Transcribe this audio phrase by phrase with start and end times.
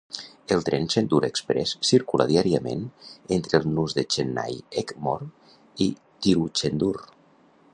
[0.53, 2.81] El tren Chendur Express circula diàriament
[3.37, 5.29] entre el nus de Chennai Egmore
[5.89, 5.91] i
[6.27, 6.95] Tiruchendur.